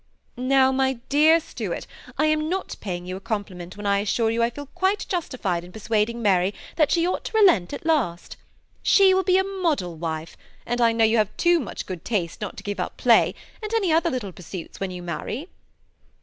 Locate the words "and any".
13.61-13.93